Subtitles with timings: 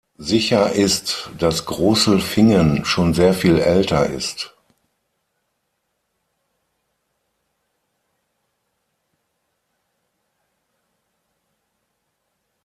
[0.17, 4.55] Sicher ist, dass Grosselfingen schon sehr viel älter ist.